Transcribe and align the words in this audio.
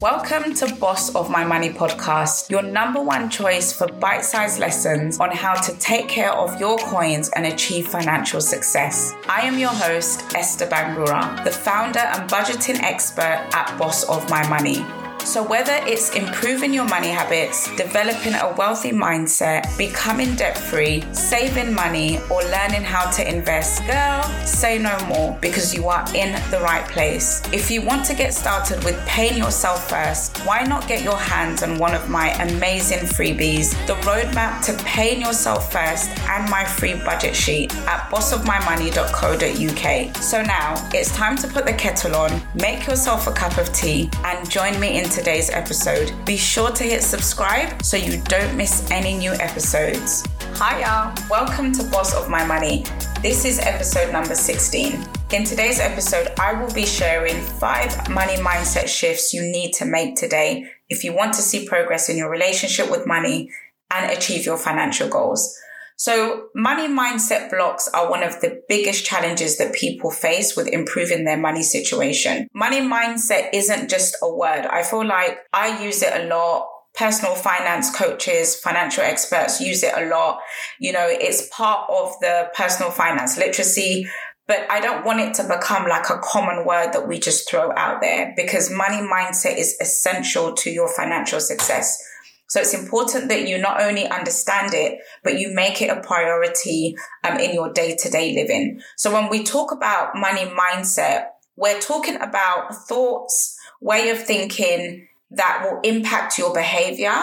Welcome 0.00 0.54
to 0.54 0.72
Boss 0.76 1.12
of 1.16 1.28
My 1.28 1.44
Money 1.44 1.70
podcast, 1.70 2.50
your 2.50 2.62
number 2.62 3.02
one 3.02 3.28
choice 3.28 3.72
for 3.72 3.88
bite 3.88 4.24
sized 4.24 4.60
lessons 4.60 5.18
on 5.18 5.32
how 5.32 5.54
to 5.60 5.76
take 5.78 6.08
care 6.08 6.32
of 6.32 6.60
your 6.60 6.78
coins 6.78 7.30
and 7.34 7.44
achieve 7.44 7.88
financial 7.88 8.40
success. 8.40 9.12
I 9.28 9.40
am 9.40 9.58
your 9.58 9.72
host, 9.72 10.22
Esther 10.36 10.68
Bangura, 10.68 11.42
the 11.42 11.50
founder 11.50 11.98
and 11.98 12.30
budgeting 12.30 12.80
expert 12.80 13.44
at 13.52 13.76
Boss 13.76 14.04
of 14.04 14.30
My 14.30 14.46
Money. 14.46 14.86
So, 15.28 15.42
whether 15.42 15.74
it's 15.82 16.16
improving 16.16 16.72
your 16.72 16.86
money 16.86 17.10
habits, 17.10 17.68
developing 17.76 18.32
a 18.32 18.54
wealthy 18.56 18.92
mindset, 18.92 19.76
becoming 19.76 20.34
debt 20.36 20.56
free, 20.56 21.04
saving 21.12 21.74
money, 21.74 22.18
or 22.30 22.40
learning 22.44 22.82
how 22.82 23.10
to 23.10 23.28
invest, 23.28 23.86
girl, 23.86 24.22
say 24.46 24.78
no 24.78 24.96
more 25.06 25.36
because 25.42 25.74
you 25.74 25.88
are 25.88 26.06
in 26.14 26.32
the 26.50 26.58
right 26.60 26.88
place. 26.88 27.42
If 27.52 27.70
you 27.70 27.82
want 27.82 28.06
to 28.06 28.14
get 28.14 28.32
started 28.32 28.82
with 28.84 28.96
paying 29.04 29.36
yourself 29.36 29.90
first, 29.90 30.38
why 30.46 30.62
not 30.62 30.88
get 30.88 31.04
your 31.04 31.18
hands 31.18 31.62
on 31.62 31.76
one 31.76 31.94
of 31.94 32.08
my 32.08 32.30
amazing 32.42 33.00
freebies, 33.00 33.72
the 33.86 33.96
roadmap 34.08 34.64
to 34.64 34.72
paying 34.84 35.20
yourself 35.20 35.70
first, 35.70 36.08
and 36.30 36.50
my 36.50 36.64
free 36.64 36.94
budget 36.94 37.36
sheet 37.36 37.76
at 37.86 38.08
bossofmymoney.co.uk. 38.08 40.16
So, 40.22 40.40
now 40.40 40.88
it's 40.94 41.14
time 41.14 41.36
to 41.36 41.46
put 41.48 41.66
the 41.66 41.74
kettle 41.74 42.16
on, 42.16 42.40
make 42.54 42.86
yourself 42.86 43.26
a 43.26 43.32
cup 43.32 43.58
of 43.58 43.70
tea, 43.74 44.08
and 44.24 44.48
join 44.48 44.80
me 44.80 44.98
in 44.98 45.04
today's 45.18 45.50
episode. 45.50 46.12
Be 46.24 46.36
sure 46.36 46.70
to 46.70 46.84
hit 46.84 47.02
subscribe 47.02 47.82
so 47.82 47.96
you 47.96 48.22
don't 48.26 48.56
miss 48.56 48.88
any 48.92 49.18
new 49.18 49.32
episodes. 49.32 50.24
Hi, 50.54 50.78
y'all. 50.82 51.12
Welcome 51.28 51.72
to 51.72 51.82
Boss 51.90 52.14
of 52.14 52.30
My 52.30 52.46
Money. 52.46 52.84
This 53.20 53.44
is 53.44 53.58
episode 53.58 54.12
number 54.12 54.36
16. 54.36 55.04
In 55.32 55.42
today's 55.42 55.80
episode, 55.80 56.28
I 56.38 56.52
will 56.52 56.72
be 56.72 56.86
sharing 56.86 57.34
five 57.34 58.08
money 58.08 58.36
mindset 58.36 58.86
shifts 58.86 59.34
you 59.34 59.42
need 59.42 59.72
to 59.72 59.84
make 59.84 60.14
today 60.14 60.70
if 60.88 61.02
you 61.02 61.12
want 61.12 61.34
to 61.34 61.42
see 61.42 61.66
progress 61.66 62.08
in 62.08 62.16
your 62.16 62.30
relationship 62.30 62.88
with 62.88 63.04
money 63.04 63.50
and 63.90 64.12
achieve 64.12 64.46
your 64.46 64.56
financial 64.56 65.08
goals. 65.08 65.52
So 65.98 66.46
money 66.54 66.86
mindset 66.86 67.50
blocks 67.50 67.88
are 67.92 68.08
one 68.08 68.22
of 68.22 68.40
the 68.40 68.62
biggest 68.68 69.04
challenges 69.04 69.58
that 69.58 69.74
people 69.74 70.12
face 70.12 70.56
with 70.56 70.68
improving 70.68 71.24
their 71.24 71.36
money 71.36 71.62
situation. 71.62 72.46
Money 72.54 72.80
mindset 72.80 73.50
isn't 73.52 73.90
just 73.90 74.16
a 74.22 74.32
word. 74.32 74.64
I 74.64 74.84
feel 74.84 75.04
like 75.04 75.38
I 75.52 75.82
use 75.82 76.02
it 76.02 76.14
a 76.14 76.26
lot 76.28 76.68
personal 76.98 77.34
finance 77.36 77.94
coaches, 77.94 78.56
financial 78.56 79.04
experts 79.04 79.60
use 79.60 79.84
it 79.84 79.92
a 79.96 80.06
lot. 80.08 80.40
You 80.80 80.92
know, 80.92 81.06
it's 81.08 81.48
part 81.50 81.88
of 81.88 82.12
the 82.20 82.50
personal 82.54 82.90
finance 82.90 83.38
literacy, 83.38 84.06
but 84.48 84.66
I 84.70 84.80
don't 84.80 85.04
want 85.04 85.20
it 85.20 85.34
to 85.34 85.44
become 85.44 85.86
like 85.86 86.10
a 86.10 86.18
common 86.18 86.66
word 86.66 86.92
that 86.92 87.06
we 87.06 87.20
just 87.20 87.48
throw 87.48 87.72
out 87.76 88.00
there 88.00 88.32
because 88.34 88.70
money 88.70 88.96
mindset 88.96 89.58
is 89.58 89.76
essential 89.80 90.54
to 90.54 90.70
your 90.70 90.88
financial 90.88 91.38
success. 91.38 92.02
So 92.48 92.60
it's 92.60 92.74
important 92.74 93.28
that 93.28 93.46
you 93.46 93.58
not 93.58 93.80
only 93.80 94.06
understand 94.08 94.72
it, 94.74 94.98
but 95.22 95.38
you 95.38 95.54
make 95.54 95.80
it 95.82 95.90
a 95.90 96.00
priority 96.00 96.96
um, 97.24 97.38
in 97.38 97.54
your 97.54 97.72
day 97.72 97.94
to 97.96 98.10
day 98.10 98.34
living. 98.34 98.80
So 98.96 99.12
when 99.12 99.28
we 99.28 99.44
talk 99.44 99.70
about 99.70 100.16
money 100.16 100.46
mindset, 100.46 101.26
we're 101.56 101.80
talking 101.80 102.16
about 102.16 102.74
thoughts, 102.74 103.58
way 103.80 104.08
of 104.10 104.22
thinking 104.22 105.08
that 105.30 105.62
will 105.62 105.80
impact 105.82 106.38
your 106.38 106.54
behavior 106.54 107.14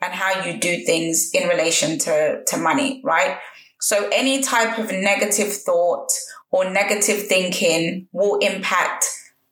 and 0.00 0.14
how 0.14 0.44
you 0.44 0.58
do 0.58 0.82
things 0.84 1.30
in 1.34 1.48
relation 1.48 1.98
to, 1.98 2.42
to 2.46 2.56
money, 2.56 3.02
right? 3.04 3.36
So 3.80 4.08
any 4.12 4.42
type 4.42 4.78
of 4.78 4.92
negative 4.92 5.52
thought 5.52 6.08
or 6.50 6.70
negative 6.70 7.26
thinking 7.26 8.08
will 8.12 8.38
impact 8.38 9.04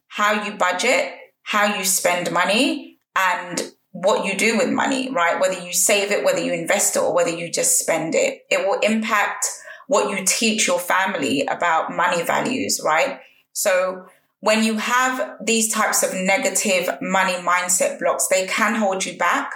how 0.06 0.44
you 0.44 0.52
budget, 0.52 1.12
how 1.42 1.76
you 1.76 1.84
spend 1.84 2.32
money, 2.32 2.98
and 3.14 3.72
what 4.02 4.24
you 4.24 4.36
do 4.36 4.56
with 4.56 4.70
money, 4.70 5.10
right? 5.10 5.40
Whether 5.40 5.60
you 5.60 5.72
save 5.72 6.12
it, 6.12 6.24
whether 6.24 6.40
you 6.40 6.52
invest 6.52 6.96
it, 6.96 7.00
or 7.00 7.12
whether 7.14 7.30
you 7.30 7.50
just 7.50 7.78
spend 7.78 8.14
it. 8.14 8.46
It 8.50 8.66
will 8.66 8.78
impact 8.80 9.46
what 9.88 10.10
you 10.10 10.24
teach 10.24 10.66
your 10.66 10.78
family 10.78 11.42
about 11.46 11.94
money 11.94 12.22
values, 12.22 12.80
right? 12.84 13.20
So 13.52 14.06
when 14.40 14.62
you 14.62 14.76
have 14.76 15.36
these 15.42 15.72
types 15.72 16.02
of 16.02 16.14
negative 16.14 16.88
money 17.00 17.34
mindset 17.34 17.98
blocks, 17.98 18.28
they 18.28 18.46
can 18.46 18.76
hold 18.76 19.04
you 19.04 19.18
back. 19.18 19.50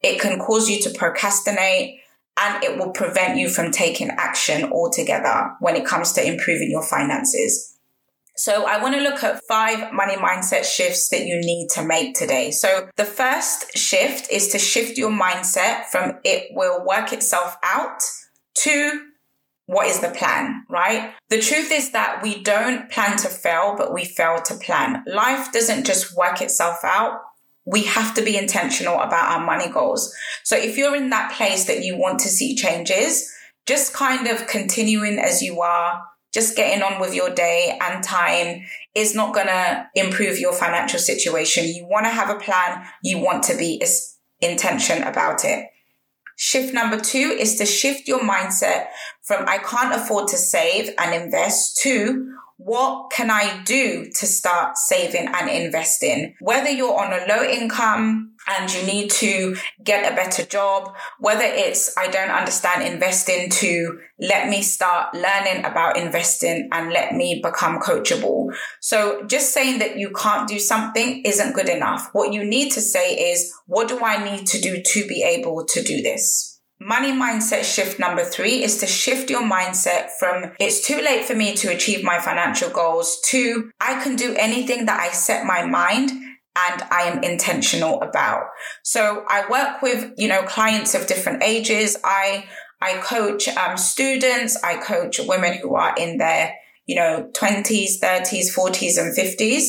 It 0.00 0.20
can 0.20 0.38
cause 0.38 0.70
you 0.70 0.80
to 0.82 0.90
procrastinate 0.90 2.00
and 2.40 2.62
it 2.62 2.78
will 2.78 2.90
prevent 2.90 3.38
you 3.38 3.48
from 3.48 3.72
taking 3.72 4.10
action 4.10 4.70
altogether 4.70 5.56
when 5.58 5.74
it 5.74 5.84
comes 5.84 6.12
to 6.12 6.24
improving 6.24 6.70
your 6.70 6.84
finances. 6.84 7.77
So 8.38 8.66
I 8.66 8.80
want 8.80 8.94
to 8.94 9.00
look 9.00 9.24
at 9.24 9.42
five 9.48 9.92
money 9.92 10.14
mindset 10.14 10.64
shifts 10.64 11.08
that 11.08 11.26
you 11.26 11.40
need 11.40 11.68
to 11.70 11.84
make 11.84 12.14
today. 12.14 12.52
So 12.52 12.88
the 12.96 13.04
first 13.04 13.76
shift 13.76 14.30
is 14.30 14.48
to 14.48 14.60
shift 14.60 14.96
your 14.96 15.10
mindset 15.10 15.86
from 15.86 16.20
it 16.24 16.46
will 16.52 16.86
work 16.86 17.12
itself 17.12 17.56
out 17.64 18.00
to 18.62 19.06
what 19.66 19.88
is 19.88 19.98
the 19.98 20.10
plan, 20.10 20.64
right? 20.70 21.12
The 21.30 21.40
truth 21.40 21.72
is 21.72 21.90
that 21.90 22.22
we 22.22 22.40
don't 22.40 22.88
plan 22.90 23.16
to 23.18 23.28
fail, 23.28 23.74
but 23.76 23.92
we 23.92 24.04
fail 24.04 24.40
to 24.42 24.54
plan. 24.54 25.02
Life 25.06 25.50
doesn't 25.50 25.84
just 25.84 26.16
work 26.16 26.40
itself 26.40 26.78
out. 26.84 27.20
We 27.66 27.82
have 27.84 28.14
to 28.14 28.22
be 28.22 28.38
intentional 28.38 29.00
about 29.00 29.32
our 29.32 29.44
money 29.44 29.68
goals. 29.68 30.14
So 30.44 30.56
if 30.56 30.78
you're 30.78 30.96
in 30.96 31.10
that 31.10 31.32
place 31.32 31.64
that 31.66 31.82
you 31.82 31.98
want 31.98 32.20
to 32.20 32.28
see 32.28 32.54
changes, 32.54 33.30
just 33.66 33.92
kind 33.92 34.28
of 34.28 34.46
continuing 34.46 35.18
as 35.18 35.42
you 35.42 35.60
are, 35.60 36.02
just 36.32 36.56
getting 36.56 36.82
on 36.82 37.00
with 37.00 37.14
your 37.14 37.30
day 37.30 37.78
and 37.80 38.02
time 38.02 38.62
is 38.94 39.14
not 39.14 39.34
going 39.34 39.46
to 39.46 39.86
improve 39.94 40.38
your 40.38 40.52
financial 40.52 40.98
situation. 40.98 41.66
You 41.66 41.86
want 41.86 42.04
to 42.06 42.10
have 42.10 42.30
a 42.30 42.38
plan. 42.38 42.84
You 43.02 43.18
want 43.18 43.44
to 43.44 43.56
be 43.56 43.82
intention 44.40 45.02
about 45.02 45.44
it. 45.44 45.66
Shift 46.36 46.72
number 46.72 47.00
two 47.00 47.36
is 47.38 47.56
to 47.56 47.66
shift 47.66 48.06
your 48.06 48.20
mindset 48.20 48.88
from 49.22 49.44
I 49.48 49.58
can't 49.58 49.94
afford 49.94 50.28
to 50.28 50.36
save 50.36 50.90
and 50.98 51.12
invest 51.12 51.78
to 51.82 52.32
what 52.58 53.10
can 53.10 53.30
I 53.30 53.62
do 53.62 54.10
to 54.16 54.26
start 54.26 54.76
saving 54.76 55.28
and 55.28 55.48
investing? 55.48 56.34
Whether 56.40 56.70
you're 56.70 56.98
on 56.98 57.12
a 57.12 57.24
low 57.26 57.42
income 57.44 58.32
and 58.48 58.72
you 58.74 58.82
need 58.84 59.10
to 59.12 59.56
get 59.82 60.12
a 60.12 60.16
better 60.16 60.44
job, 60.44 60.92
whether 61.20 61.44
it's 61.44 61.96
I 61.96 62.08
don't 62.08 62.30
understand 62.30 62.82
investing 62.82 63.48
to 63.50 64.00
let 64.18 64.48
me 64.48 64.62
start 64.62 65.14
learning 65.14 65.64
about 65.64 65.96
investing 65.96 66.68
and 66.72 66.92
let 66.92 67.14
me 67.14 67.40
become 67.42 67.78
coachable. 67.78 68.52
So 68.80 69.24
just 69.26 69.54
saying 69.54 69.78
that 69.78 69.96
you 69.96 70.10
can't 70.10 70.48
do 70.48 70.58
something 70.58 71.22
isn't 71.24 71.54
good 71.54 71.68
enough. 71.68 72.08
What 72.12 72.32
you 72.32 72.44
need 72.44 72.72
to 72.72 72.80
say 72.80 73.14
is, 73.14 73.54
what 73.66 73.86
do 73.86 74.00
I 74.00 74.22
need 74.24 74.48
to 74.48 74.60
do 74.60 74.82
to 74.82 75.06
be 75.06 75.22
able 75.22 75.64
to 75.64 75.82
do 75.82 76.02
this? 76.02 76.57
Money 76.88 77.12
mindset 77.12 77.64
shift 77.64 78.00
number 78.00 78.24
three 78.24 78.64
is 78.64 78.78
to 78.78 78.86
shift 78.86 79.28
your 79.28 79.42
mindset 79.42 80.08
from 80.18 80.52
it's 80.58 80.80
too 80.80 80.96
late 81.02 81.26
for 81.26 81.34
me 81.34 81.54
to 81.54 81.68
achieve 81.68 82.02
my 82.02 82.18
financial 82.18 82.70
goals 82.70 83.20
to 83.26 83.70
I 83.78 84.02
can 84.02 84.16
do 84.16 84.34
anything 84.38 84.86
that 84.86 84.98
I 84.98 85.10
set 85.10 85.44
my 85.44 85.66
mind 85.66 86.08
and 86.10 86.82
I 86.90 87.02
am 87.02 87.22
intentional 87.22 88.00
about. 88.00 88.44
So 88.84 89.26
I 89.28 89.46
work 89.50 89.82
with, 89.82 90.14
you 90.16 90.28
know, 90.28 90.40
clients 90.44 90.94
of 90.94 91.06
different 91.06 91.42
ages. 91.42 91.98
I, 92.02 92.46
I 92.80 92.94
coach 92.94 93.48
um, 93.48 93.76
students. 93.76 94.56
I 94.64 94.76
coach 94.78 95.20
women 95.20 95.58
who 95.60 95.74
are 95.74 95.94
in 95.94 96.16
their, 96.16 96.54
you 96.88 96.96
know, 96.96 97.30
20s, 97.34 98.00
30s, 98.02 98.52
40s 98.52 98.98
and 98.98 99.16
50s. 99.16 99.68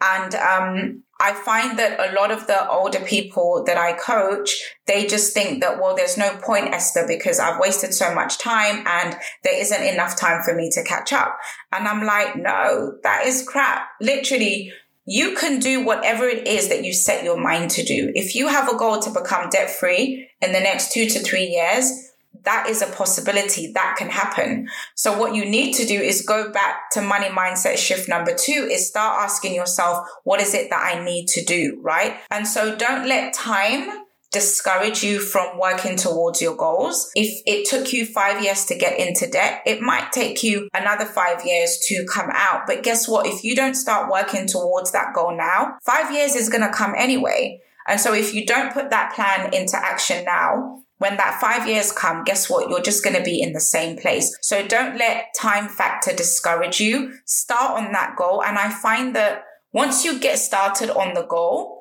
And, 0.00 0.34
um, 0.36 1.02
I 1.20 1.32
find 1.32 1.76
that 1.80 1.98
a 1.98 2.14
lot 2.14 2.30
of 2.30 2.46
the 2.46 2.68
older 2.70 3.00
people 3.00 3.64
that 3.66 3.76
I 3.76 3.92
coach, 3.94 4.54
they 4.86 5.04
just 5.04 5.34
think 5.34 5.60
that, 5.62 5.80
well, 5.80 5.96
there's 5.96 6.16
no 6.16 6.36
point, 6.36 6.72
Esther, 6.72 7.04
because 7.08 7.40
I've 7.40 7.58
wasted 7.58 7.92
so 7.92 8.14
much 8.14 8.38
time 8.38 8.86
and 8.86 9.16
there 9.42 9.60
isn't 9.60 9.82
enough 9.82 10.16
time 10.16 10.42
for 10.44 10.54
me 10.54 10.70
to 10.70 10.84
catch 10.84 11.12
up. 11.12 11.36
And 11.72 11.88
I'm 11.88 12.04
like, 12.04 12.36
no, 12.36 12.92
that 13.02 13.26
is 13.26 13.42
crap. 13.42 13.88
Literally, 14.00 14.72
you 15.06 15.34
can 15.34 15.58
do 15.58 15.84
whatever 15.84 16.24
it 16.24 16.46
is 16.46 16.68
that 16.68 16.84
you 16.84 16.92
set 16.92 17.24
your 17.24 17.40
mind 17.40 17.72
to 17.72 17.82
do. 17.82 18.12
If 18.14 18.36
you 18.36 18.46
have 18.46 18.72
a 18.72 18.76
goal 18.76 19.00
to 19.00 19.10
become 19.10 19.48
debt 19.48 19.70
free 19.70 20.30
in 20.40 20.52
the 20.52 20.60
next 20.60 20.92
two 20.92 21.08
to 21.08 21.18
three 21.18 21.46
years, 21.46 22.07
that 22.44 22.68
is 22.68 22.82
a 22.82 22.86
possibility 22.86 23.72
that 23.72 23.96
can 23.98 24.10
happen. 24.10 24.68
So 24.94 25.18
what 25.18 25.34
you 25.34 25.44
need 25.44 25.74
to 25.74 25.86
do 25.86 26.00
is 26.00 26.22
go 26.22 26.50
back 26.52 26.90
to 26.92 27.00
money 27.00 27.28
mindset 27.28 27.76
shift 27.76 28.08
number 28.08 28.34
two 28.34 28.68
is 28.70 28.88
start 28.88 29.20
asking 29.20 29.54
yourself, 29.54 30.06
what 30.24 30.40
is 30.40 30.54
it 30.54 30.70
that 30.70 30.94
I 30.94 31.04
need 31.04 31.26
to 31.28 31.44
do? 31.44 31.78
Right. 31.82 32.16
And 32.30 32.46
so 32.46 32.76
don't 32.76 33.06
let 33.06 33.32
time 33.32 34.04
discourage 34.30 35.02
you 35.02 35.20
from 35.20 35.58
working 35.58 35.96
towards 35.96 36.42
your 36.42 36.54
goals. 36.54 37.10
If 37.14 37.42
it 37.46 37.66
took 37.66 37.92
you 37.92 38.04
five 38.04 38.42
years 38.42 38.66
to 38.66 38.76
get 38.76 38.98
into 38.98 39.26
debt, 39.26 39.62
it 39.64 39.80
might 39.80 40.12
take 40.12 40.42
you 40.42 40.68
another 40.74 41.06
five 41.06 41.44
years 41.46 41.78
to 41.86 42.04
come 42.04 42.28
out. 42.32 42.66
But 42.66 42.82
guess 42.82 43.08
what? 43.08 43.26
If 43.26 43.42
you 43.42 43.56
don't 43.56 43.74
start 43.74 44.10
working 44.10 44.46
towards 44.46 44.92
that 44.92 45.14
goal 45.14 45.34
now, 45.36 45.78
five 45.84 46.12
years 46.12 46.34
is 46.34 46.50
going 46.50 46.60
to 46.60 46.72
come 46.72 46.94
anyway. 46.96 47.60
And 47.86 47.98
so 47.98 48.12
if 48.12 48.34
you 48.34 48.44
don't 48.44 48.72
put 48.72 48.90
that 48.90 49.14
plan 49.14 49.54
into 49.54 49.78
action 49.78 50.24
now, 50.26 50.82
when 50.98 51.16
that 51.16 51.40
five 51.40 51.66
years 51.68 51.92
come, 51.92 52.24
guess 52.24 52.50
what? 52.50 52.68
You're 52.68 52.82
just 52.82 53.02
going 53.02 53.16
to 53.16 53.22
be 53.22 53.40
in 53.40 53.52
the 53.52 53.60
same 53.60 53.96
place. 53.96 54.36
So 54.42 54.66
don't 54.66 54.98
let 54.98 55.26
time 55.38 55.68
factor 55.68 56.12
discourage 56.12 56.80
you. 56.80 57.14
Start 57.24 57.82
on 57.82 57.92
that 57.92 58.16
goal. 58.16 58.42
And 58.42 58.58
I 58.58 58.70
find 58.70 59.14
that 59.16 59.44
once 59.72 60.04
you 60.04 60.18
get 60.18 60.38
started 60.38 60.90
on 60.90 61.14
the 61.14 61.24
goal, 61.24 61.77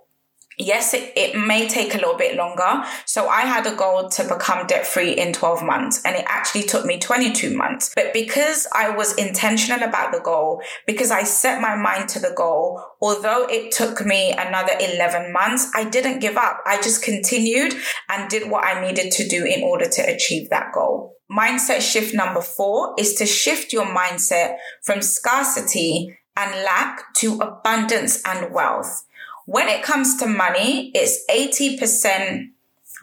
yes, 0.57 0.93
it, 0.93 1.13
it 1.15 1.35
may 1.35 1.67
take 1.67 1.93
a 1.93 1.97
little 1.97 2.17
bit 2.17 2.35
longer. 2.35 2.83
So 3.05 3.27
I 3.27 3.41
had 3.41 3.65
a 3.67 3.75
goal 3.75 4.09
to 4.09 4.23
become 4.23 4.67
debt 4.67 4.85
free 4.85 5.11
in 5.11 5.33
12 5.33 5.63
months 5.63 6.01
and 6.03 6.15
it 6.15 6.25
actually 6.27 6.63
took 6.63 6.85
me 6.85 6.97
22 6.97 7.55
months. 7.55 7.91
But 7.95 8.13
because 8.13 8.67
I 8.73 8.89
was 8.89 9.13
intentional 9.15 9.87
about 9.87 10.11
the 10.11 10.19
goal, 10.19 10.61
because 10.85 11.11
I 11.11 11.23
set 11.23 11.61
my 11.61 11.75
mind 11.75 12.09
to 12.09 12.19
the 12.19 12.33
goal, 12.35 12.81
although 13.01 13.45
it 13.47 13.71
took 13.71 14.05
me 14.05 14.31
another 14.31 14.73
11 14.79 15.31
months, 15.31 15.71
I 15.75 15.83
didn't 15.83 16.19
give 16.19 16.37
up. 16.37 16.61
I 16.65 16.81
just 16.81 17.03
continued 17.03 17.73
and 18.09 18.29
did 18.29 18.49
what 18.49 18.65
I 18.65 18.81
needed 18.85 19.11
to 19.13 19.27
do 19.27 19.45
in 19.45 19.63
order 19.63 19.87
to 19.87 20.01
achieve 20.01 20.49
that 20.49 20.73
goal. 20.73 21.13
Mindset 21.29 21.81
shift 21.81 22.13
number 22.13 22.41
four 22.41 22.95
is 22.97 23.13
to 23.15 23.25
shift 23.25 23.73
your 23.73 23.85
mindset 23.85 24.55
from 24.83 25.01
scarcity 25.01 26.17
and 26.37 26.63
lack 26.63 27.13
to 27.15 27.39
abundance 27.39 28.21
and 28.23 28.53
wealth. 28.53 29.03
When 29.47 29.69
it 29.69 29.81
comes 29.81 30.17
to 30.17 30.27
money, 30.27 30.91
it's 30.93 31.23
80% 31.31 32.49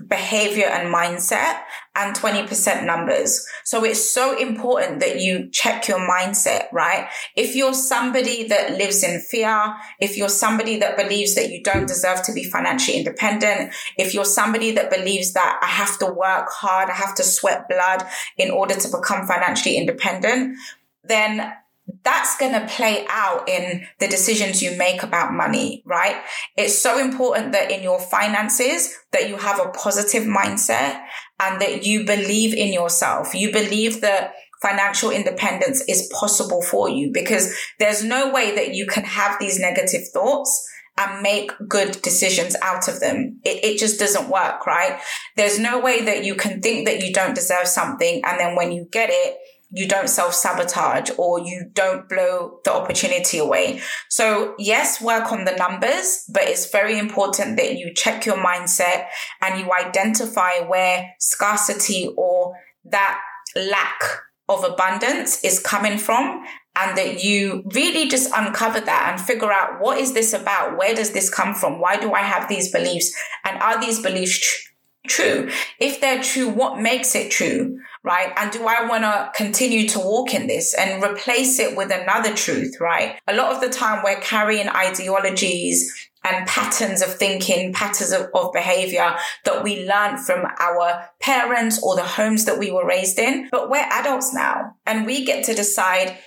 behavior 0.06 0.66
and 0.66 0.94
mindset 0.94 1.62
and 1.94 2.14
20% 2.14 2.84
numbers. 2.84 3.46
So 3.64 3.82
it's 3.82 4.12
so 4.12 4.36
important 4.36 5.00
that 5.00 5.20
you 5.20 5.48
check 5.50 5.88
your 5.88 6.00
mindset, 6.00 6.70
right? 6.70 7.08
If 7.34 7.56
you're 7.56 7.72
somebody 7.72 8.46
that 8.48 8.72
lives 8.72 9.02
in 9.02 9.20
fear, 9.20 9.74
if 10.00 10.18
you're 10.18 10.28
somebody 10.28 10.78
that 10.80 10.98
believes 10.98 11.34
that 11.36 11.48
you 11.48 11.62
don't 11.62 11.88
deserve 11.88 12.22
to 12.24 12.32
be 12.34 12.44
financially 12.44 12.98
independent, 12.98 13.72
if 13.96 14.12
you're 14.12 14.26
somebody 14.26 14.72
that 14.72 14.90
believes 14.90 15.32
that 15.32 15.58
I 15.62 15.66
have 15.66 15.98
to 16.00 16.06
work 16.12 16.50
hard, 16.50 16.90
I 16.90 16.94
have 16.94 17.14
to 17.14 17.22
sweat 17.22 17.70
blood 17.70 18.04
in 18.36 18.50
order 18.50 18.74
to 18.74 18.88
become 18.88 19.26
financially 19.26 19.78
independent, 19.78 20.58
then 21.04 21.54
that's 22.02 22.36
going 22.38 22.52
to 22.52 22.66
play 22.66 23.04
out 23.08 23.48
in 23.48 23.86
the 23.98 24.08
decisions 24.08 24.62
you 24.62 24.76
make 24.76 25.02
about 25.02 25.32
money, 25.32 25.82
right? 25.84 26.16
It's 26.56 26.78
so 26.78 26.98
important 26.98 27.52
that 27.52 27.70
in 27.70 27.82
your 27.82 28.00
finances 28.00 28.94
that 29.12 29.28
you 29.28 29.36
have 29.36 29.60
a 29.60 29.70
positive 29.70 30.24
mindset 30.24 31.02
and 31.40 31.60
that 31.60 31.84
you 31.84 32.04
believe 32.04 32.54
in 32.54 32.72
yourself. 32.72 33.34
You 33.34 33.52
believe 33.52 34.00
that 34.00 34.34
financial 34.62 35.10
independence 35.10 35.82
is 35.88 36.10
possible 36.18 36.62
for 36.62 36.88
you 36.88 37.10
because 37.12 37.54
there's 37.78 38.02
no 38.02 38.32
way 38.32 38.54
that 38.54 38.74
you 38.74 38.86
can 38.86 39.04
have 39.04 39.38
these 39.38 39.60
negative 39.60 40.02
thoughts 40.12 40.66
and 40.96 41.22
make 41.22 41.50
good 41.68 42.00
decisions 42.02 42.56
out 42.62 42.88
of 42.88 43.00
them. 43.00 43.40
It, 43.44 43.64
it 43.64 43.78
just 43.78 43.98
doesn't 43.98 44.30
work, 44.30 44.66
right? 44.66 45.00
There's 45.36 45.58
no 45.58 45.80
way 45.80 46.04
that 46.04 46.24
you 46.24 46.34
can 46.34 46.62
think 46.62 46.86
that 46.86 47.04
you 47.04 47.12
don't 47.12 47.34
deserve 47.34 47.66
something 47.66 48.22
and 48.24 48.38
then 48.38 48.56
when 48.56 48.72
you 48.72 48.86
get 48.90 49.10
it, 49.12 49.36
you 49.74 49.88
don't 49.88 50.08
self 50.08 50.34
sabotage 50.34 51.10
or 51.18 51.40
you 51.40 51.68
don't 51.72 52.08
blow 52.08 52.60
the 52.64 52.72
opportunity 52.72 53.38
away. 53.38 53.80
So 54.08 54.54
yes, 54.58 55.02
work 55.02 55.32
on 55.32 55.44
the 55.44 55.56
numbers, 55.56 56.24
but 56.32 56.44
it's 56.44 56.70
very 56.70 56.98
important 56.98 57.56
that 57.56 57.76
you 57.76 57.92
check 57.92 58.24
your 58.24 58.36
mindset 58.36 59.08
and 59.42 59.60
you 59.60 59.70
identify 59.72 60.60
where 60.60 61.10
scarcity 61.18 62.12
or 62.16 62.54
that 62.84 63.20
lack 63.56 64.00
of 64.48 64.62
abundance 64.62 65.42
is 65.42 65.58
coming 65.58 65.98
from 65.98 66.44
and 66.76 66.96
that 66.98 67.24
you 67.24 67.62
really 67.72 68.08
just 68.08 68.30
uncover 68.36 68.80
that 68.80 69.10
and 69.10 69.20
figure 69.20 69.50
out 69.50 69.80
what 69.80 69.98
is 69.98 70.12
this 70.12 70.32
about? 70.32 70.76
Where 70.76 70.94
does 70.94 71.12
this 71.12 71.30
come 71.30 71.54
from? 71.54 71.80
Why 71.80 71.96
do 71.96 72.12
I 72.12 72.20
have 72.20 72.48
these 72.48 72.70
beliefs? 72.70 73.14
And 73.44 73.60
are 73.62 73.80
these 73.80 74.00
beliefs 74.00 74.70
true? 75.06 75.50
If 75.78 76.00
they're 76.00 76.22
true, 76.22 76.48
what 76.48 76.80
makes 76.80 77.14
it 77.14 77.30
true? 77.30 77.78
right? 78.04 78.32
And 78.36 78.52
do 78.52 78.66
I 78.66 78.86
want 78.86 79.02
to 79.02 79.32
continue 79.34 79.88
to 79.88 79.98
walk 79.98 80.34
in 80.34 80.46
this 80.46 80.74
and 80.74 81.02
replace 81.02 81.58
it 81.58 81.76
with 81.76 81.90
another 81.90 82.34
truth, 82.34 82.76
right? 82.78 83.18
A 83.26 83.34
lot 83.34 83.52
of 83.52 83.60
the 83.60 83.70
time 83.70 84.04
we're 84.04 84.20
carrying 84.20 84.68
ideologies 84.68 85.92
and 86.22 86.46
patterns 86.46 87.02
of 87.02 87.14
thinking, 87.14 87.72
patterns 87.72 88.12
of, 88.12 88.28
of 88.34 88.52
behavior 88.52 89.16
that 89.44 89.62
we 89.64 89.86
learned 89.86 90.20
from 90.20 90.46
our 90.58 91.08
parents 91.20 91.82
or 91.82 91.96
the 91.96 92.02
homes 92.02 92.44
that 92.44 92.58
we 92.58 92.70
were 92.70 92.86
raised 92.86 93.18
in. 93.18 93.48
But 93.50 93.70
we're 93.70 93.88
adults 93.90 94.32
now 94.34 94.76
and 94.86 95.06
we 95.06 95.24
get 95.24 95.44
to 95.46 95.54
decide 95.54 96.18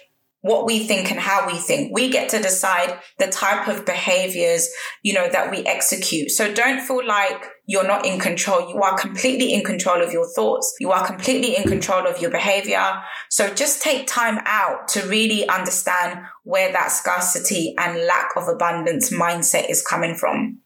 what 0.48 0.66
we 0.66 0.80
think 0.80 1.12
and 1.12 1.20
how 1.20 1.46
we 1.46 1.58
think. 1.58 1.94
We 1.94 2.10
get 2.10 2.30
to 2.30 2.42
decide 2.42 3.00
the 3.20 3.28
type 3.28 3.68
of 3.68 3.86
behaviors, 3.86 4.70
you 5.04 5.14
know, 5.14 5.30
that 5.30 5.52
we 5.52 5.66
execute. 5.66 6.32
So 6.32 6.54
don't 6.54 6.82
feel 6.82 7.06
like 7.06 7.46
you're 7.66 7.88
not 7.88 8.06
in 8.06 8.20
control. 8.20 8.70
You 8.70 8.82
are 8.82 8.98
completely 8.98 9.54
in 9.54 9.64
control 9.64 10.02
of 10.02 10.12
your 10.12 10.28
thoughts. 10.34 10.74
You 10.80 10.92
are 10.92 11.06
completely 11.06 11.56
in 11.56 11.64
control 11.64 12.08
of 12.08 12.22
your 12.22 12.32
behavior. 12.32 13.02
So 13.30 13.54
just 13.54 13.82
take 13.82 14.08
time 14.08 14.40
out 14.46 14.88
to 14.90 15.08
really 15.08 15.48
understand 15.48 16.20
where 16.44 16.72
that 16.72 16.92
scarcity 16.92 17.76
and 17.78 18.06
lack 18.06 18.30
of 18.36 18.48
abundance 18.48 19.12
mindset 19.12 19.70
is 19.70 19.82
coming 19.82 20.16
from. 20.16 20.60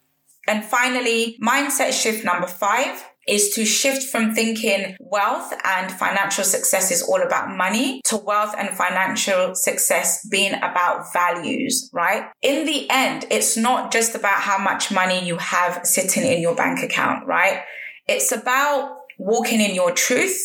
And 0.47 0.63
finally, 0.63 1.37
mindset 1.41 1.93
shift 1.93 2.23
number 2.23 2.47
five 2.47 3.03
is 3.27 3.51
to 3.51 3.65
shift 3.65 4.03
from 4.03 4.33
thinking 4.33 4.95
wealth 4.99 5.53
and 5.63 5.91
financial 5.91 6.43
success 6.43 6.91
is 6.91 7.03
all 7.03 7.21
about 7.21 7.55
money 7.55 8.01
to 8.05 8.17
wealth 8.17 8.53
and 8.57 8.69
financial 8.69 9.53
success 9.55 10.27
being 10.29 10.53
about 10.55 11.11
values, 11.13 11.89
right? 11.93 12.29
In 12.41 12.65
the 12.65 12.89
end, 12.89 13.25
it's 13.29 13.55
not 13.57 13.91
just 13.91 14.15
about 14.15 14.41
how 14.41 14.57
much 14.57 14.91
money 14.91 15.23
you 15.25 15.37
have 15.37 15.85
sitting 15.85 16.23
in 16.23 16.41
your 16.41 16.55
bank 16.55 16.83
account, 16.83 17.27
right? 17.27 17.61
It's 18.07 18.31
about 18.31 18.97
walking 19.17 19.61
in 19.61 19.75
your 19.75 19.91
truth. 19.91 20.37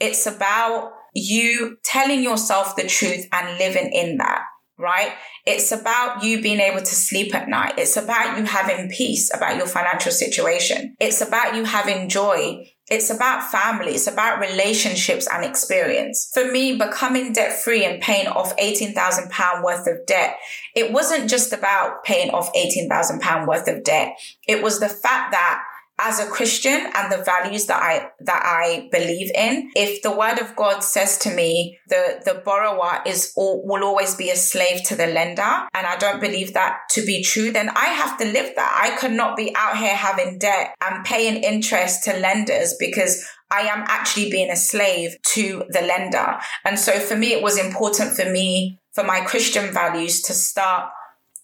It's 0.00 0.26
about 0.26 0.92
you 1.14 1.78
telling 1.84 2.22
yourself 2.22 2.76
the 2.76 2.86
truth 2.86 3.26
and 3.32 3.58
living 3.58 3.90
in 3.92 4.18
that 4.18 4.42
right? 4.78 5.12
It's 5.46 5.72
about 5.72 6.22
you 6.22 6.42
being 6.42 6.60
able 6.60 6.80
to 6.80 6.94
sleep 6.94 7.34
at 7.34 7.48
night. 7.48 7.74
It's 7.78 7.96
about 7.96 8.38
you 8.38 8.44
having 8.44 8.90
peace 8.90 9.32
about 9.34 9.56
your 9.56 9.66
financial 9.66 10.12
situation. 10.12 10.96
It's 11.00 11.20
about 11.20 11.54
you 11.54 11.64
having 11.64 12.08
joy. 12.08 12.72
It's 12.88 13.10
about 13.10 13.50
family. 13.50 13.92
It's 13.92 14.06
about 14.06 14.38
relationships 14.38 15.26
and 15.32 15.44
experience. 15.44 16.30
For 16.32 16.50
me, 16.50 16.76
becoming 16.76 17.32
debt 17.32 17.52
free 17.52 17.84
and 17.84 18.00
paying 18.00 18.28
off 18.28 18.56
£18,000 18.58 19.64
worth 19.64 19.86
of 19.88 20.06
debt, 20.06 20.36
it 20.74 20.92
wasn't 20.92 21.28
just 21.28 21.52
about 21.52 22.04
paying 22.04 22.30
off 22.30 22.52
£18,000 22.52 23.46
worth 23.46 23.66
of 23.66 23.82
debt. 23.82 24.16
It 24.46 24.62
was 24.62 24.78
the 24.78 24.88
fact 24.88 25.32
that 25.32 25.64
as 25.98 26.20
a 26.20 26.26
Christian 26.26 26.90
and 26.94 27.10
the 27.10 27.22
values 27.24 27.66
that 27.66 27.82
I 27.82 28.10
that 28.20 28.42
I 28.44 28.88
believe 28.92 29.30
in, 29.34 29.70
if 29.74 30.02
the 30.02 30.14
word 30.14 30.38
of 30.38 30.54
God 30.54 30.80
says 30.80 31.16
to 31.18 31.34
me 31.34 31.78
the 31.88 32.20
the 32.24 32.42
borrower 32.44 33.00
is 33.06 33.32
or 33.36 33.66
will 33.66 33.84
always 33.84 34.14
be 34.14 34.30
a 34.30 34.36
slave 34.36 34.82
to 34.84 34.94
the 34.94 35.06
lender, 35.06 35.42
and 35.42 35.86
I 35.86 35.96
don't 35.96 36.20
believe 36.20 36.52
that 36.54 36.80
to 36.90 37.04
be 37.04 37.22
true, 37.22 37.50
then 37.50 37.70
I 37.70 37.86
have 37.86 38.18
to 38.18 38.24
live 38.24 38.54
that. 38.56 38.80
I 38.82 38.96
could 38.98 39.12
not 39.12 39.36
be 39.36 39.54
out 39.56 39.78
here 39.78 39.94
having 39.94 40.38
debt 40.38 40.74
and 40.82 41.04
paying 41.04 41.42
interest 41.42 42.04
to 42.04 42.18
lenders 42.18 42.74
because 42.78 43.24
I 43.50 43.60
am 43.62 43.84
actually 43.86 44.30
being 44.30 44.50
a 44.50 44.56
slave 44.56 45.16
to 45.34 45.64
the 45.68 45.80
lender. 45.80 46.38
And 46.64 46.78
so 46.78 46.98
for 46.98 47.16
me, 47.16 47.32
it 47.32 47.42
was 47.42 47.58
important 47.58 48.16
for 48.16 48.30
me, 48.30 48.80
for 48.92 49.04
my 49.04 49.20
Christian 49.20 49.72
values 49.72 50.20
to 50.22 50.34
start 50.34 50.90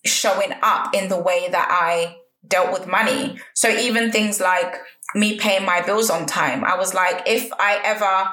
showing 0.04 0.52
up 0.62 0.94
in 0.94 1.08
the 1.08 1.20
way 1.20 1.48
that 1.48 1.68
I 1.70 2.16
dealt 2.46 2.72
with 2.72 2.86
money. 2.86 3.38
So 3.54 3.68
even 3.68 4.10
things 4.12 4.40
like 4.40 4.74
me 5.14 5.38
paying 5.38 5.64
my 5.64 5.80
bills 5.82 6.10
on 6.10 6.26
time, 6.26 6.64
I 6.64 6.76
was 6.76 6.94
like, 6.94 7.22
if 7.26 7.50
I 7.58 7.80
ever, 7.84 8.28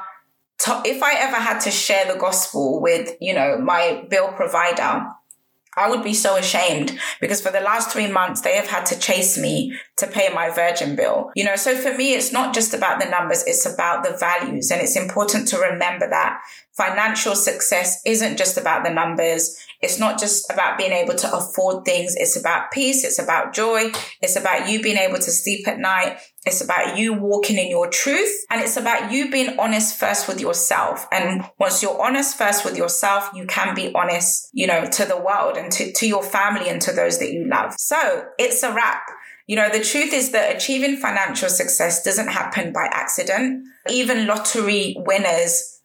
if 0.85 1.03
I 1.03 1.13
ever 1.19 1.37
had 1.37 1.59
to 1.61 1.71
share 1.71 2.11
the 2.11 2.19
gospel 2.19 2.81
with, 2.81 3.15
you 3.19 3.33
know, 3.33 3.57
my 3.57 4.05
bill 4.09 4.29
provider, 4.33 5.07
I 5.77 5.89
would 5.89 6.03
be 6.03 6.13
so 6.13 6.35
ashamed 6.35 6.97
because 7.21 7.41
for 7.41 7.51
the 7.51 7.61
last 7.61 7.91
three 7.91 8.11
months, 8.11 8.41
they 8.41 8.55
have 8.55 8.67
had 8.67 8.85
to 8.87 8.99
chase 8.99 9.37
me 9.37 9.73
to 9.97 10.07
pay 10.07 10.29
my 10.33 10.49
Virgin 10.49 10.95
bill. 10.95 11.31
You 11.35 11.45
know, 11.45 11.55
so 11.55 11.75
for 11.75 11.95
me, 11.95 12.13
it's 12.13 12.33
not 12.33 12.53
just 12.53 12.73
about 12.73 12.99
the 12.99 13.09
numbers, 13.09 13.43
it's 13.45 13.65
about 13.65 14.03
the 14.03 14.17
values. 14.17 14.71
And 14.71 14.81
it's 14.81 14.97
important 14.97 15.47
to 15.49 15.57
remember 15.57 16.09
that 16.09 16.41
financial 16.75 17.35
success 17.35 18.01
isn't 18.05 18.37
just 18.37 18.57
about 18.57 18.83
the 18.83 18.89
numbers. 18.89 19.57
It's 19.81 19.99
not 19.99 20.19
just 20.19 20.49
about 20.51 20.77
being 20.77 20.91
able 20.91 21.15
to 21.15 21.33
afford 21.33 21.85
things. 21.85 22.15
It's 22.15 22.37
about 22.39 22.71
peace. 22.71 23.03
It's 23.03 23.19
about 23.19 23.53
joy. 23.53 23.91
It's 24.21 24.35
about 24.35 24.69
you 24.69 24.81
being 24.81 24.97
able 24.97 25.17
to 25.17 25.31
sleep 25.31 25.67
at 25.67 25.79
night. 25.79 26.17
It's 26.49 26.61
about 26.61 26.97
you 26.97 27.13
walking 27.13 27.57
in 27.57 27.69
your 27.69 27.89
truth 27.89 28.45
and 28.49 28.61
it's 28.61 28.75
about 28.75 29.11
you 29.11 29.31
being 29.31 29.57
honest 29.57 29.97
first 29.97 30.27
with 30.27 30.41
yourself. 30.41 31.07
And 31.11 31.45
once 31.57 31.81
you're 31.81 32.01
honest 32.01 32.37
first 32.37 32.65
with 32.65 32.75
yourself, 32.75 33.29
you 33.33 33.45
can 33.45 33.73
be 33.73 33.93
honest, 33.95 34.49
you 34.51 34.67
know, 34.67 34.85
to 34.85 35.05
the 35.05 35.17
world 35.17 35.55
and 35.55 35.71
to, 35.71 35.91
to 35.93 36.07
your 36.07 36.23
family 36.23 36.69
and 36.69 36.81
to 36.81 36.91
those 36.91 37.19
that 37.19 37.31
you 37.31 37.47
love. 37.47 37.73
So 37.77 38.25
it's 38.37 38.63
a 38.63 38.73
wrap. 38.73 39.03
You 39.47 39.55
know, 39.55 39.69
the 39.69 39.83
truth 39.83 40.13
is 40.13 40.31
that 40.31 40.55
achieving 40.55 40.97
financial 40.97 41.49
success 41.49 42.03
doesn't 42.03 42.27
happen 42.27 42.73
by 42.73 42.89
accident. 42.91 43.65
Even 43.89 44.27
lottery 44.27 44.95
winners 44.97 45.79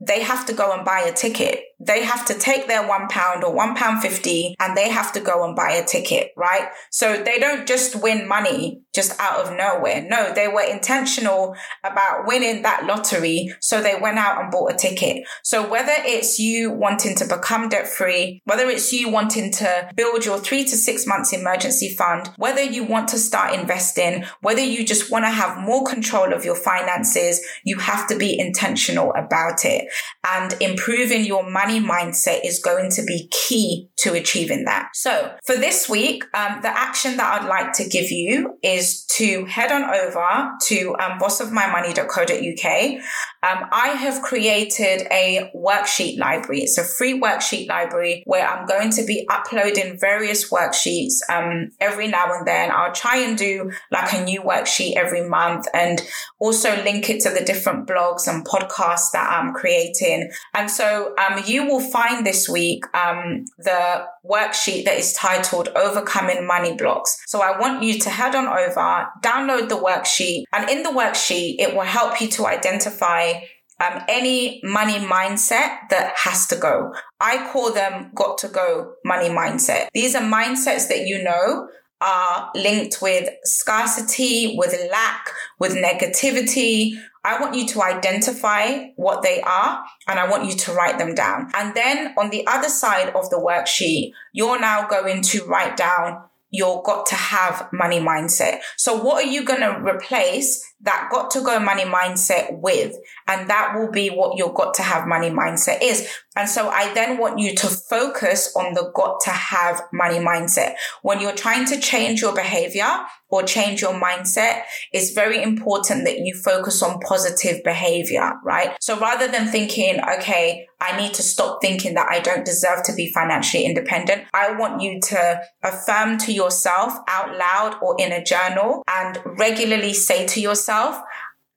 they 0.00 0.22
have 0.22 0.46
to 0.46 0.52
go 0.52 0.72
and 0.72 0.84
buy 0.84 1.00
a 1.00 1.12
ticket. 1.12 1.60
They 1.80 2.04
have 2.04 2.26
to 2.26 2.34
take 2.34 2.66
their 2.66 2.86
one 2.86 3.08
pound 3.08 3.44
or 3.44 3.54
one 3.54 3.74
pound 3.74 4.02
fifty 4.02 4.56
and 4.58 4.76
they 4.76 4.88
have 4.90 5.12
to 5.12 5.20
go 5.20 5.44
and 5.44 5.54
buy 5.54 5.72
a 5.72 5.84
ticket, 5.84 6.32
right? 6.36 6.68
So 6.90 7.22
they 7.22 7.38
don't 7.38 7.66
just 7.66 8.00
win 8.02 8.26
money 8.26 8.82
just 8.94 9.18
out 9.20 9.46
of 9.46 9.56
nowhere. 9.56 10.04
No, 10.08 10.32
they 10.34 10.48
were 10.48 10.62
intentional 10.62 11.54
about 11.84 12.26
winning 12.26 12.62
that 12.62 12.84
lottery. 12.84 13.54
So 13.60 13.80
they 13.80 13.94
went 14.00 14.18
out 14.18 14.42
and 14.42 14.50
bought 14.50 14.72
a 14.72 14.76
ticket. 14.76 15.22
So 15.44 15.68
whether 15.68 15.94
it's 15.98 16.38
you 16.38 16.72
wanting 16.72 17.14
to 17.16 17.24
become 17.24 17.68
debt 17.68 17.86
free, 17.86 18.42
whether 18.44 18.68
it's 18.68 18.92
you 18.92 19.08
wanting 19.08 19.52
to 19.52 19.90
build 19.94 20.24
your 20.24 20.38
three 20.38 20.64
to 20.64 20.76
six 20.76 21.06
months 21.06 21.32
emergency 21.32 21.94
fund, 21.94 22.30
whether 22.36 22.62
you 22.62 22.82
want 22.82 23.08
to 23.08 23.18
start 23.18 23.54
investing, 23.54 24.24
whether 24.40 24.62
you 24.62 24.84
just 24.84 25.12
want 25.12 25.24
to 25.24 25.30
have 25.30 25.58
more 25.58 25.84
control 25.84 26.32
of 26.32 26.44
your 26.44 26.56
finances, 26.56 27.40
you 27.64 27.78
have 27.78 28.08
to 28.08 28.16
be 28.18 28.38
intentional 28.38 29.12
about 29.14 29.64
it. 29.64 29.86
And 30.28 30.54
improving 30.60 31.24
your 31.24 31.48
money 31.48 31.67
mindset 31.76 32.44
is 32.44 32.60
going 32.60 32.90
to 32.92 33.02
be 33.02 33.28
key 33.30 33.88
to 33.98 34.14
achieving 34.14 34.64
that. 34.64 34.90
So 34.94 35.34
for 35.44 35.56
this 35.56 35.88
week, 35.88 36.24
um, 36.34 36.60
the 36.62 36.68
action 36.68 37.16
that 37.16 37.42
I'd 37.42 37.48
like 37.48 37.72
to 37.74 37.88
give 37.88 38.10
you 38.10 38.58
is 38.62 39.04
to 39.16 39.44
head 39.46 39.72
on 39.72 39.82
over 39.84 40.50
to 40.66 40.96
um, 41.00 41.18
bossofmymoney.co.uk. 41.18 43.02
Um, 43.42 43.68
I 43.72 43.88
have 43.88 44.22
created 44.22 45.06
a 45.10 45.50
worksheet 45.54 46.18
library. 46.18 46.62
It's 46.62 46.78
a 46.78 46.84
free 46.84 47.20
worksheet 47.20 47.68
library 47.68 48.22
where 48.26 48.46
I'm 48.46 48.66
going 48.66 48.90
to 48.90 49.04
be 49.04 49.26
uploading 49.30 49.98
various 49.98 50.50
worksheets 50.50 51.18
um, 51.28 51.70
every 51.80 52.08
now 52.08 52.32
and 52.32 52.46
then. 52.46 52.70
I'll 52.72 52.92
try 52.92 53.18
and 53.18 53.38
do 53.38 53.70
like 53.90 54.12
a 54.12 54.24
new 54.24 54.42
worksheet 54.42 54.94
every 54.94 55.28
month 55.28 55.66
and 55.72 56.02
also 56.38 56.82
link 56.84 57.10
it 57.10 57.20
to 57.22 57.30
the 57.30 57.44
different 57.44 57.86
blogs 57.86 58.26
and 58.26 58.44
podcasts 58.44 59.12
that 59.12 59.30
I'm 59.30 59.52
creating. 59.52 60.30
And 60.54 60.70
so 60.70 61.14
um, 61.18 61.42
you 61.46 61.57
will 61.60 61.80
find 61.80 62.26
this 62.26 62.48
week 62.48 62.84
um, 62.94 63.44
the 63.58 64.04
worksheet 64.24 64.84
that 64.84 64.98
is 64.98 65.12
titled 65.12 65.68
Overcoming 65.74 66.46
Money 66.46 66.74
Blocks. 66.74 67.16
So 67.26 67.40
I 67.40 67.58
want 67.58 67.82
you 67.82 67.98
to 67.98 68.10
head 68.10 68.34
on 68.34 68.46
over, 68.46 69.06
download 69.22 69.68
the 69.68 69.76
worksheet, 69.76 70.44
and 70.52 70.68
in 70.68 70.82
the 70.82 70.90
worksheet, 70.90 71.56
it 71.58 71.74
will 71.74 71.82
help 71.82 72.20
you 72.20 72.28
to 72.28 72.46
identify 72.46 73.34
um, 73.80 74.02
any 74.08 74.60
money 74.64 74.98
mindset 74.98 75.88
that 75.90 76.12
has 76.16 76.46
to 76.48 76.56
go. 76.56 76.92
I 77.20 77.48
call 77.52 77.72
them 77.72 78.10
got 78.14 78.38
to 78.38 78.48
go 78.48 78.94
money 79.04 79.28
mindset. 79.28 79.88
These 79.94 80.14
are 80.14 80.22
mindsets 80.22 80.88
that 80.88 81.06
you 81.06 81.22
know 81.22 81.68
are 82.00 82.50
linked 82.54 83.02
with 83.02 83.28
scarcity, 83.44 84.54
with 84.56 84.74
lack, 84.90 85.30
with 85.58 85.74
negativity. 85.74 86.92
I 87.24 87.40
want 87.40 87.56
you 87.56 87.66
to 87.68 87.82
identify 87.82 88.88
what 88.96 89.22
they 89.22 89.40
are 89.40 89.84
and 90.06 90.18
I 90.18 90.28
want 90.28 90.46
you 90.46 90.52
to 90.52 90.72
write 90.72 90.98
them 90.98 91.14
down. 91.14 91.50
And 91.54 91.74
then 91.74 92.14
on 92.16 92.30
the 92.30 92.46
other 92.46 92.68
side 92.68 93.08
of 93.14 93.28
the 93.30 93.36
worksheet, 93.36 94.12
you're 94.32 94.60
now 94.60 94.86
going 94.88 95.22
to 95.22 95.44
write 95.44 95.76
down 95.76 96.22
your 96.50 96.82
got 96.82 97.06
to 97.06 97.14
have 97.14 97.68
money 97.72 98.00
mindset. 98.00 98.60
So 98.76 99.02
what 99.02 99.24
are 99.24 99.28
you 99.28 99.44
going 99.44 99.60
to 99.60 99.80
replace 99.82 100.64
that 100.80 101.08
got 101.10 101.30
to 101.32 101.42
go 101.42 101.60
money 101.60 101.82
mindset 101.82 102.58
with? 102.60 102.96
And 103.26 103.50
that 103.50 103.74
will 103.76 103.90
be 103.90 104.08
what 104.08 104.38
your 104.38 104.52
got 104.52 104.74
to 104.74 104.82
have 104.82 105.06
money 105.06 105.30
mindset 105.30 105.82
is. 105.82 106.08
And 106.38 106.48
so 106.48 106.68
I 106.68 106.94
then 106.94 107.18
want 107.18 107.40
you 107.40 107.52
to 107.56 107.66
focus 107.66 108.54
on 108.54 108.72
the 108.74 108.92
got 108.94 109.20
to 109.22 109.30
have 109.30 109.82
money 109.92 110.20
mindset. 110.20 110.76
When 111.02 111.20
you're 111.20 111.34
trying 111.34 111.66
to 111.66 111.80
change 111.80 112.22
your 112.22 112.32
behavior 112.32 112.88
or 113.28 113.42
change 113.42 113.82
your 113.82 113.94
mindset, 113.94 114.62
it's 114.92 115.10
very 115.10 115.42
important 115.42 116.04
that 116.04 116.20
you 116.20 116.40
focus 116.44 116.80
on 116.80 117.00
positive 117.00 117.64
behavior, 117.64 118.34
right? 118.44 118.76
So 118.80 118.96
rather 119.00 119.26
than 119.26 119.48
thinking, 119.48 120.00
okay, 120.00 120.68
I 120.80 120.96
need 120.96 121.12
to 121.14 121.22
stop 121.22 121.60
thinking 121.60 121.94
that 121.94 122.06
I 122.08 122.20
don't 122.20 122.44
deserve 122.44 122.84
to 122.84 122.94
be 122.94 123.12
financially 123.12 123.64
independent. 123.64 124.22
I 124.32 124.52
want 124.52 124.80
you 124.80 125.00
to 125.00 125.40
affirm 125.64 126.18
to 126.18 126.32
yourself 126.32 126.92
out 127.08 127.36
loud 127.36 127.76
or 127.82 127.96
in 127.98 128.12
a 128.12 128.22
journal 128.22 128.84
and 128.86 129.18
regularly 129.24 129.92
say 129.92 130.24
to 130.28 130.40
yourself, 130.40 131.00